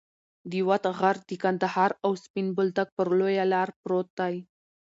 د 0.51 0.53
وط 0.67 0.83
غر 0.97 1.17
د 1.29 1.31
قندهار 1.43 1.91
او 2.05 2.11
سپین 2.23 2.47
بولدک 2.55 2.87
پر 2.97 3.07
لویه 3.19 3.45
لار 3.53 3.69
پروت 3.81 4.07
دی. 4.19 4.35